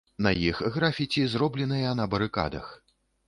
[0.27, 2.73] На іх графіці, зробленыя на барыкадах.